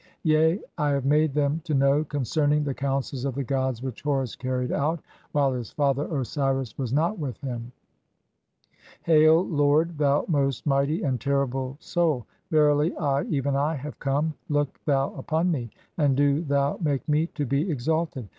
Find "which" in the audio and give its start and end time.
3.83-4.01